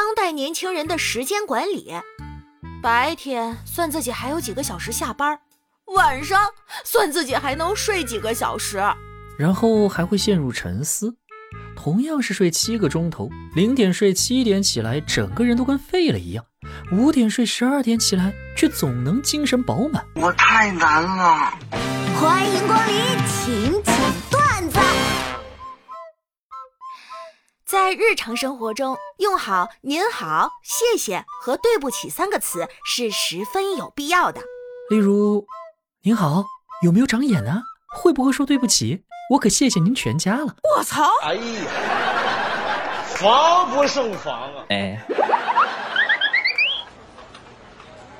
[0.00, 1.92] 当代年轻人的时间管理。
[2.82, 5.38] 白天算自己还有几个小时下班，
[5.94, 6.40] 晚上
[6.86, 8.82] 算自己还能睡几个小时，
[9.38, 11.14] 然后还会陷入沉思。
[11.76, 16.42] 同样是睡七个钟头，零点睡七点起来，整个人都跟废了一样；
[16.90, 20.02] 五点睡十二点起来，却总能精神饱满。
[20.14, 21.58] 我太难了。
[22.18, 22.96] 欢迎光临，
[23.28, 23.94] 请讲
[27.70, 34.40] 在日常生活中，用好“您好”“谢谢”和“对不起”三个词是十分有必要的。
[34.88, 35.46] 例如
[36.02, 36.46] ，“您好，
[36.82, 37.62] 有没有长眼啊？
[37.96, 39.04] 会不会说对不起？
[39.30, 41.04] 我可谢谢您全家了。”我操！
[41.22, 44.64] 哎呀，防不胜防啊！
[44.70, 45.00] 哎，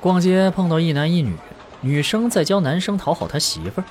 [0.00, 1.36] 逛街碰到一男一女，
[1.82, 3.84] 女生在教男生讨好他媳妇儿。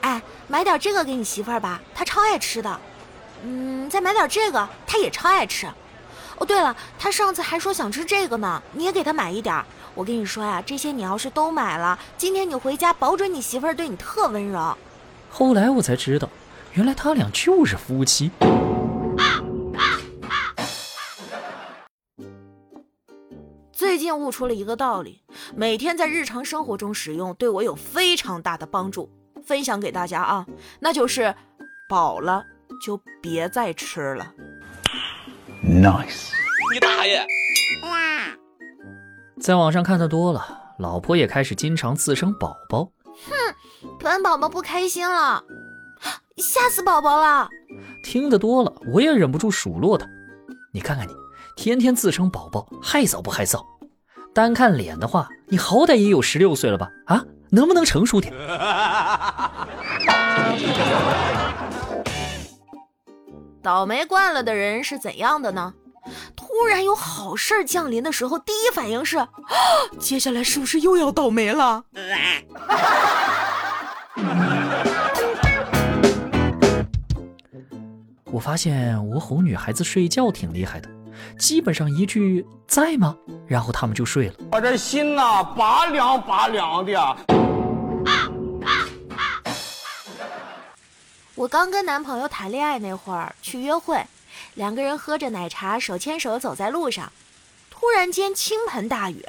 [0.00, 2.80] 哎，买点这个给你媳妇儿吧，她超爱吃的。
[3.44, 5.66] 嗯，再买点这个，他也超爱吃。
[6.38, 9.64] 哦，对了，他上次还说想吃这个呢，你也给他买一点。
[9.94, 14.76] 我跟你说呀，这些你要是都买了，今天你回家保准你媳妇儿对你特温柔。
[15.30, 16.28] 后来我才知道，
[16.74, 18.30] 原来他俩就是夫妻。
[23.72, 25.22] 最近悟出了一个道理，
[25.54, 29.10] 每天在日常生活中使用，对我有非常大的帮助，
[29.46, 30.46] 分享给大家啊，
[30.80, 31.34] 那就是
[31.88, 32.44] 饱了。
[32.80, 34.32] 就别再吃了。
[35.64, 36.30] Nice，
[36.72, 37.26] 你大爷！
[39.40, 42.84] 在网上看的多了，老婆也开始经常自称宝宝。
[43.04, 43.32] 哼，
[44.00, 45.42] 本宝宝不开心了，
[46.36, 47.48] 吓死宝宝了。
[48.02, 50.06] 听得多了，我也忍不住数落他。
[50.72, 51.12] 你看看你，
[51.56, 53.62] 天天自称宝宝，害臊不害臊？
[54.34, 56.90] 单看脸的话，你好歹也有十六岁了吧？
[57.06, 58.32] 啊，能不能成熟点？
[63.66, 65.74] 倒霉惯了的人是怎样的呢？
[66.36, 69.18] 突然有好事降临的时候，第一反应是：
[69.98, 71.82] 接下来是不是又要倒霉了？
[78.30, 80.88] 我发现我哄女孩子睡觉挺厉害的，
[81.36, 83.16] 基本上一句“在吗”，
[83.48, 84.34] 然后他们就睡了。
[84.52, 87.16] 我这心呐，拔凉拔凉的。
[91.36, 94.06] 我刚跟男朋友谈恋爱那会儿去约会，
[94.54, 97.12] 两个人喝着奶茶，手牵手走在路上，
[97.70, 99.22] 突然间倾盆大雨，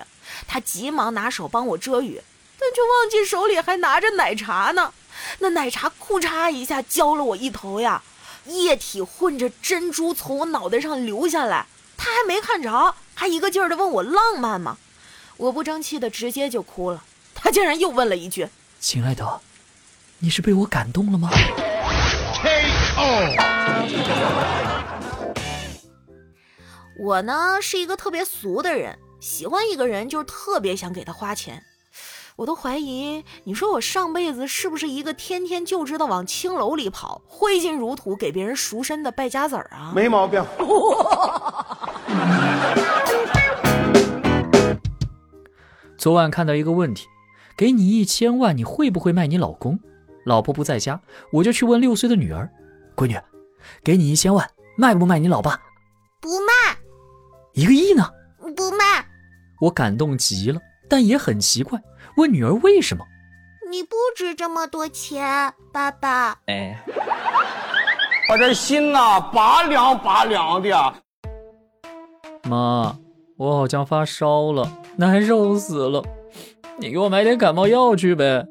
[0.47, 2.21] 他急忙拿手帮我遮雨，
[2.57, 4.93] 但却忘记手里还拿着奶茶呢。
[5.39, 8.01] 那奶茶库嚓一下浇了我一头呀，
[8.45, 11.65] 液体混着珍珠从我脑袋上流下来，
[11.97, 14.77] 他还没看着，还一个劲儿的问我浪漫吗？
[15.35, 17.03] 我不争气的直接就哭了，
[17.35, 18.47] 他竟然又问了一句
[18.79, 19.41] ：“亲爱的，
[20.19, 21.29] 你是被我感动了吗？”
[22.97, 23.03] 哦
[26.99, 31.61] 我呢是一个特别俗的人，喜欢一个人就是特别想给他花钱。
[32.37, 39.91] 我都怀疑，你说我上辈子是不是一个天天就知道往青楼里跑、挥金如土给别人赎身的败家子儿啊？
[39.95, 40.43] 没毛病。
[45.97, 47.07] 昨晚看到一个问题，
[47.55, 49.79] 给你一千万，你会不会卖你老公？
[50.25, 51.01] 老婆不在家，
[51.33, 52.51] 我就去问六岁的女儿
[52.97, 53.15] ：“闺女，
[53.83, 55.61] 给你一千万，卖不卖你老爸
[56.19, 56.75] ？”“不卖。
[57.53, 58.09] ”“一个亿呢
[58.57, 59.05] ？”“不卖。”
[59.61, 60.59] 我感动极了，
[60.89, 61.79] 但也很奇怪，
[62.15, 63.05] 问女儿为什么
[63.69, 66.39] ？“你不值这么多钱，爸爸。
[66.47, 66.83] ”“哎，
[68.31, 70.93] 我这心呐，拔凉拔凉的。
[72.49, 72.97] ”“妈，
[73.37, 76.03] 我好像发烧了，难受死了，
[76.79, 78.47] 你给我买点感冒药去呗。”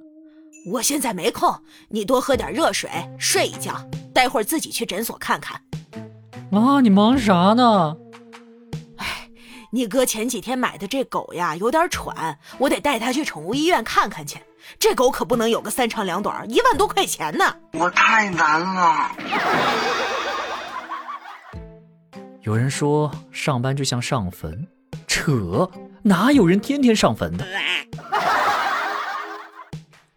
[0.72, 3.72] 我现在没空，你多喝点热水，睡一觉，
[4.16, 5.60] 待会儿自己去诊所看看。
[6.50, 7.94] 妈，你忙啥呢？
[8.97, 9.28] 哎，
[9.71, 14.38] 你哥前几天买的这狗呀，有点喘，我得带它去宠物医院看看去。
[14.78, 17.44] 这狗可不能有个三长两短，一万多块钱呢。
[17.75, 19.12] 我太难了。
[22.41, 24.66] 有人说上班就像上坟，
[25.07, 25.71] 扯，
[26.03, 27.47] 哪有人天天上坟的？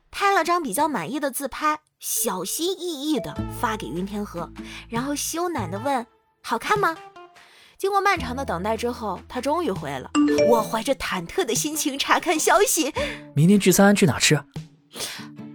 [0.10, 4.50] 拍了张比较满意的自拍，小心翼翼的发给云天河，
[4.88, 6.06] 然后羞赧的问
[6.42, 6.96] ：“好看吗？”
[7.78, 10.10] 经过漫长的等待之后，他终于回了。
[10.48, 12.94] 我怀着忐忑的心情查看消息
[13.36, 14.42] ：“明天聚餐去哪吃？”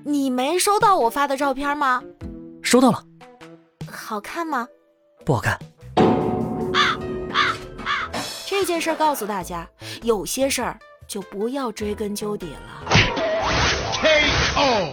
[0.04, 2.02] 你没收到我发的照片吗？
[2.62, 3.02] 收到了。
[3.90, 4.68] 好看吗？
[5.24, 5.58] 不好看。
[8.46, 9.66] 这件事告诉大家，
[10.02, 12.92] 有些事儿就不要追根究底了。
[14.02, 14.92] K.O.